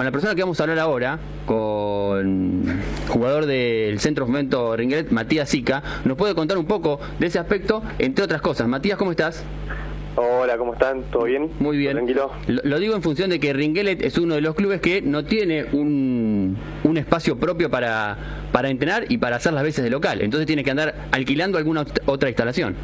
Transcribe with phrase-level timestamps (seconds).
[0.00, 2.64] con la persona que vamos a hablar ahora, con
[3.08, 7.82] jugador del Centro Fomento Ringuet, Matías Sica, nos puede contar un poco de ese aspecto,
[7.98, 8.66] entre otras cosas.
[8.66, 9.44] Matías, ¿cómo estás?
[10.16, 11.02] Hola, ¿cómo están?
[11.12, 11.50] ¿Todo bien?
[11.58, 11.92] Muy bien.
[11.92, 12.30] Tranquilo.
[12.46, 15.66] Lo, digo en función de que Ringelet es uno de los clubes que no tiene
[15.70, 18.16] un, un espacio propio para,
[18.52, 20.22] para entrenar y para hacer las veces de local.
[20.22, 22.74] Entonces tiene que andar alquilando alguna otra instalación.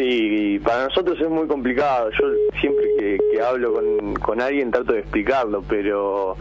[0.00, 2.08] Sí, para nosotros es muy complicado.
[2.18, 2.26] Yo
[2.58, 6.36] siempre que, hablo con, con, alguien trato de explicarlo, pero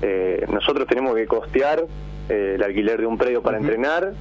[0.00, 1.86] eh, nosotros tenemos que costear
[2.28, 4.12] eh, el alquiler de un predio para entrenar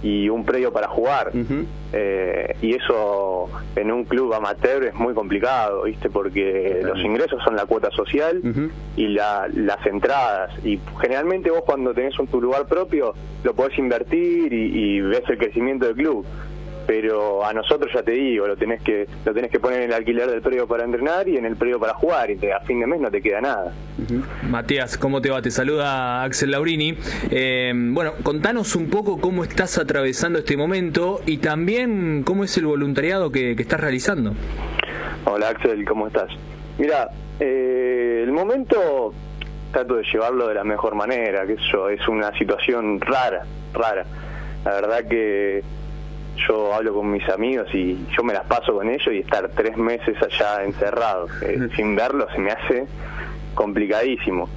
[0.00, 1.32] y un predio para jugar.
[1.92, 6.08] Eh, y eso en un club amateur es muy complicado, ¿viste?
[6.08, 8.40] Porque los ingresos son la cuota social
[8.96, 10.52] y la, las entradas.
[10.64, 15.22] Y generalmente vos cuando tenés un, tu lugar propio lo podés invertir y, y ves
[15.28, 16.24] el crecimiento del club
[16.86, 19.94] pero a nosotros ya te digo, lo tenés que lo tenés que poner en el
[19.94, 22.86] alquiler del predio para entrenar y en el predio para jugar y a fin de
[22.86, 23.72] mes no te queda nada.
[24.48, 25.42] Matías, ¿cómo te va?
[25.42, 26.96] Te saluda Axel Laurini.
[27.30, 32.66] Eh, bueno, contanos un poco cómo estás atravesando este momento y también cómo es el
[32.66, 34.34] voluntariado que, estás realizando.
[35.24, 36.28] Hola Axel, ¿cómo estás?
[36.78, 37.08] Mira,
[37.40, 39.12] eh, el momento
[39.72, 43.44] trato de llevarlo de la mejor manera, que eso es una situación rara,
[43.74, 44.04] rara.
[44.64, 45.62] La verdad que
[46.48, 49.76] yo hablo con mis amigos y yo me las paso con ellos y estar tres
[49.76, 52.86] meses allá encerrado eh, sin verlos se me hace
[53.54, 54.48] complicadísimo.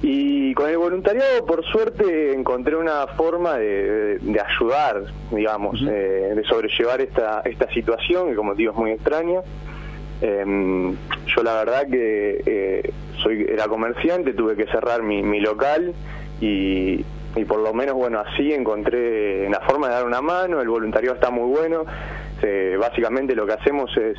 [0.00, 7.00] Y con el voluntariado, por suerte, encontré una forma de, ayudar, digamos, eh, de sobrellevar
[7.00, 9.40] esta, esta situación, que como digo es muy extraña.
[10.20, 12.92] Em, yo la verdad que eh,
[13.22, 15.92] soy era comerciante, tuve que cerrar mi, mi local
[16.40, 17.04] y,
[17.36, 21.14] y por lo menos, bueno, así encontré una forma de dar una mano, el voluntariado
[21.14, 21.84] está muy bueno,
[22.78, 24.18] básicamente lo que hacemos es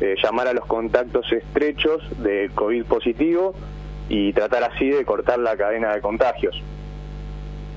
[0.00, 3.54] eh, llamar a los contactos estrechos de COVID positivo
[4.08, 6.60] y tratar así de cortar la cadena de contagios.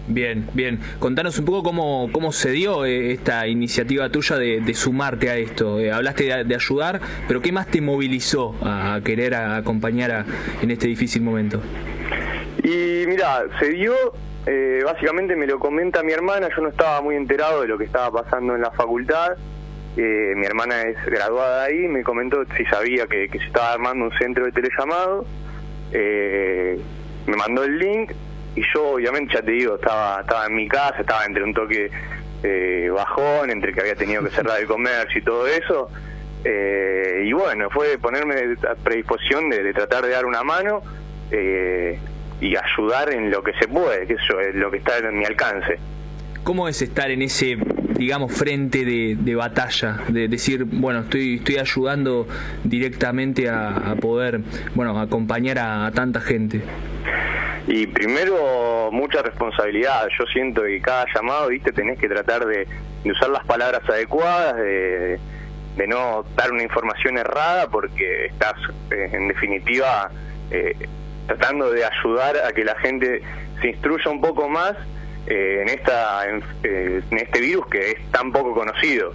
[0.08, 0.80] Bien, bien.
[0.98, 5.80] Contanos un poco cómo, cómo se dio eh, esta iniciativa tuya de, sumarte a esto.
[5.80, 10.26] Eh, hablaste de, ayudar, pero ¿qué más te movilizó a, querer acompañar
[10.62, 11.62] en este difícil momento?
[12.64, 13.94] Y mira, se dio
[14.47, 17.84] eh, básicamente me lo comenta mi hermana, yo no estaba muy enterado de lo que
[17.84, 19.34] estaba pasando en la facultad.
[19.97, 24.18] Eh, mi hermana es graduada ahí, me comentó si sabía que, se estaba armando un
[24.18, 25.25] centro de telellamado.
[25.91, 26.80] Eh,
[27.25, 28.13] me mandó el link
[28.56, 31.91] y yo obviamente ya te digo, estaba, en mi casa, estaba entre un toque
[32.96, 35.90] bajón, entre que había tenido que cerrar el comercio y todo eso.
[36.46, 40.81] y bueno, fue ponerme a predisposición de, de tratar de dar una mano.
[41.31, 42.00] Eh,
[42.40, 45.25] y ayudar en lo que se puede, que eso es lo que está en mi
[45.25, 45.80] alcance.
[46.44, 47.58] ¿Cómo es estar en ese,
[47.96, 50.00] digamos, frente de, batalla?
[50.08, 52.26] De decir, bueno, estoy, estoy ayudando
[52.64, 54.40] directamente a, poder,
[54.74, 56.62] bueno, acompañar a, tanta gente.
[57.68, 60.08] Y primero, mucha responsabilidad.
[60.18, 62.66] Yo siento que cada llamado, viste, tenés que tratar de,
[63.03, 65.20] usar las palabras adecuadas, de,
[65.76, 68.56] de, no dar una información errada, porque estás,
[68.92, 70.09] eh, en definitiva,
[70.50, 70.78] eh,
[71.28, 73.22] tratando de ayudar a que la gente
[73.62, 74.74] se instruya un poco más
[75.28, 76.26] eh, en esta
[76.64, 79.12] eh, en, este virus que es tan poco conocido.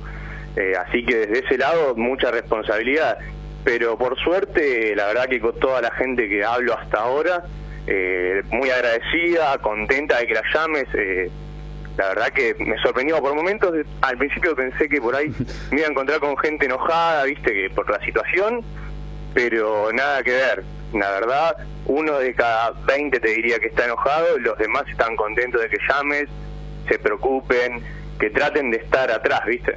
[0.57, 3.19] Eh, así que desde ese lado mucha responsabilidad.
[3.65, 7.45] Pero por suerte, la verdad que con toda la gente que hablo hasta ahora,
[8.51, 10.87] muy agradecida, contenta de que la llames.
[11.97, 13.73] la verdad que me sorprendió por momentos.
[14.01, 15.33] Al principio pensé que por ahí
[15.71, 18.63] me iba a encontrar con gente enojada, viste, que por la situación,
[19.33, 20.65] pero nada que ver.
[20.93, 21.57] La verdad,
[21.87, 25.79] uno de cada 20 te diría que está enojado, los demás están contentos de que
[25.89, 26.29] llames,
[26.89, 27.83] se preocupen,
[28.19, 29.77] que traten de estar atrás, ¿viste?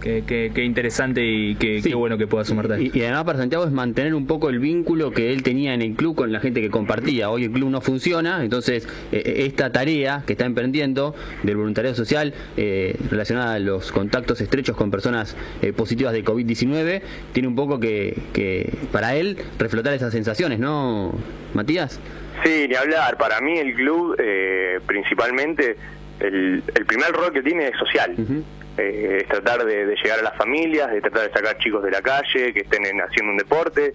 [0.00, 4.14] Qué, interesante y qué, bueno que pueda sumar y, y, además para Santiago es mantener
[4.14, 7.30] un poco el vínculo que él tenía en el club con la gente que compartía.
[7.30, 11.96] Hoy el club no funciona, entonces eh, eh, esta tarea que está emprendiendo del voluntariado
[11.96, 15.36] social eh, relacionada a los contactos estrechos con personas
[15.76, 17.02] positivas de COVID-19
[17.32, 21.12] tiene un poco que, que para él reflotar esas sensaciones, ¿no,
[21.54, 22.00] Matías?
[22.44, 23.16] Sí, ni hablar.
[23.16, 24.16] Para mí el club
[24.86, 25.76] principalmente
[26.20, 28.14] el, primer rol que tiene es social.
[28.78, 32.02] Eh, es tratar de, llegar a las familias, de tratar de sacar chicos de la
[32.02, 33.92] calle, que estén haciendo un deporte,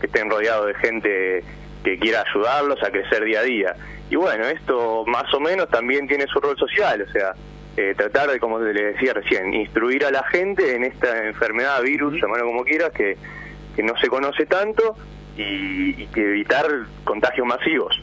[0.00, 1.44] que estén rodeados de gente
[1.84, 3.76] que quiera ayudarlos a crecer día a día.
[4.10, 7.34] Y bueno, esto más o menos también tiene su rol social, o sea,
[7.76, 12.14] eh, tratar de, como le decía recién, instruir a la gente en esta enfermedad, virus,
[12.20, 13.16] llamarlo como quieras, que,
[13.76, 14.96] que no se conoce tanto
[15.36, 16.66] y, y que evitar
[17.04, 18.00] contagios masivos.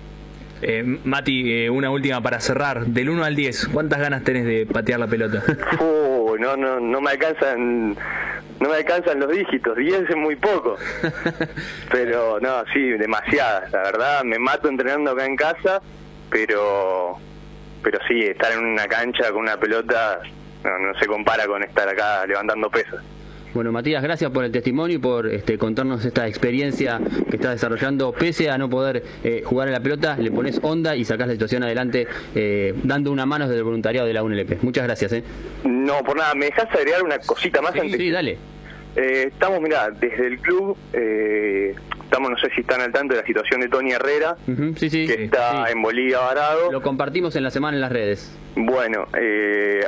[0.61, 2.85] Eh, Mati, eh, una última para cerrar.
[2.85, 5.43] Del 1 al 10, ¿cuántas ganas tenés de patear la pelota?
[5.79, 7.95] Uh, no, no, no me alcanzan
[8.59, 10.77] no me alcanzan los dígitos, 10 es muy poco.
[11.91, 15.81] Pero no, sí, demasiadas, la verdad, me mato entrenando acá en casa,
[16.29, 17.17] pero
[17.83, 20.19] pero sí, estar en una cancha con una pelota
[20.63, 23.03] no, no se compara con estar acá levantando pesas.
[23.53, 28.13] Bueno, Matías, gracias por el testimonio y por este, contarnos esta experiencia que estás desarrollando.
[28.13, 31.33] Pese a no poder eh, jugar a la pelota, le pones onda y sacás la
[31.33, 34.63] situación adelante eh, dando una mano desde el voluntariado de la UNLP.
[34.63, 35.11] Muchas gracias.
[35.13, 35.23] ¿eh?
[35.65, 37.97] No, por nada, ¿me dejas agregar una cosita más sí, antes?
[37.97, 38.37] Sí, dale.
[38.95, 43.21] Eh, estamos, mira, desde el club, eh, estamos, no sé si están al tanto de
[43.21, 46.71] la situación de Tony Herrera, uh sí, sí, que está en Bolivia varado.
[46.71, 48.37] Lo compartimos en la semana en las redes.
[48.55, 49.85] Bueno, eh,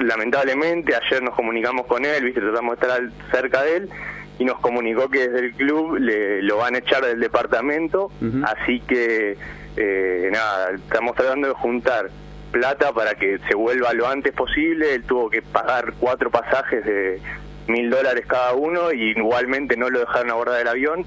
[0.00, 3.90] lamentablemente ayer nos comunicamos con él, viste, tratamos de estar al, cerca de él
[4.38, 8.24] y nos comunicó que desde el club le, lo van a echar del departamento, Uh
[8.24, 8.44] -huh.
[8.46, 9.36] así que
[9.76, 12.10] eh, nada, estamos tratando de juntar
[12.50, 17.20] plata para que se vuelva lo antes posible, él tuvo que pagar cuatro pasajes de
[17.68, 21.04] mil dólares cada uno y igualmente no lo dejaron abordar del avión,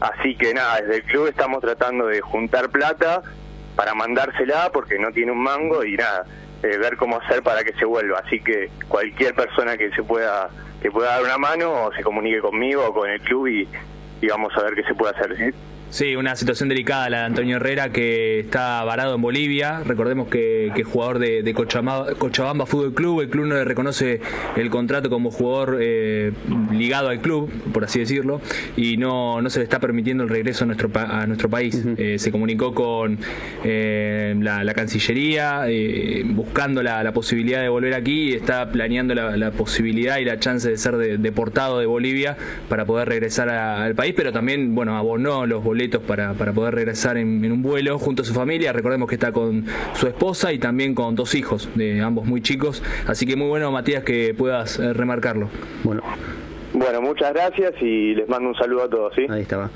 [0.00, 3.22] así que nada, desde el club estamos tratando de juntar plata
[3.76, 6.26] para mandársela porque no tiene un mango y nada,
[6.62, 8.20] eh, ver cómo hacer para que se vuelva.
[8.24, 10.50] Así que cualquier persona que se pueda
[10.80, 13.68] que pueda dar una mano o se comunique conmigo o con el club y,
[14.28, 15.36] vamos a ver qué se puede hacer.
[15.36, 15.56] ¿sí?
[15.96, 19.80] Sí, una situación delicada la de Antonio Herrera que está varado en Bolivia.
[19.82, 23.22] Recordemos que, que es jugador de, de Cochabamba, Cochabamba, Fútbol Club.
[23.22, 24.20] El club no le reconoce
[24.56, 26.32] el contrato como jugador eh,
[26.70, 28.42] ligado al club, por así decirlo,
[28.76, 31.74] y no, no se le está permitiendo el regreso a nuestro, a nuestro país.
[31.82, 31.94] Uh -huh.
[31.96, 33.18] eh, se comunicó con
[33.64, 39.14] eh, la, la, Cancillería eh, buscando la, la, posibilidad de volver aquí y está planeando
[39.14, 42.36] la, la posibilidad y la chance de ser de, deportado de Bolivia
[42.68, 46.74] para poder regresar a, al país, pero también, bueno, abonó los boletos para, para poder
[46.74, 48.72] regresar en, en, un vuelo junto a su familia.
[48.72, 52.82] Recordemos que está con su esposa y también con dos hijos, de ambos muy chicos.
[53.06, 55.48] Así que muy bueno, Matías, que puedas eh, remarcarlo.
[55.84, 56.02] Bueno.
[56.72, 59.14] Bueno, muchas gracias y les mando un saludo a todos.
[59.14, 59.26] ¿sí?
[59.30, 59.70] Ahí estaba.